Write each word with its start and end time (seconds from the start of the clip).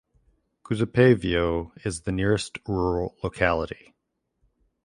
Kusepeyevo 0.63 1.73
is 1.85 2.01
the 2.01 2.11
nearest 2.11 2.57
rural 2.67 3.15
locality. 3.21 3.93